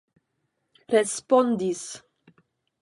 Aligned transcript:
respondis 0.95 1.85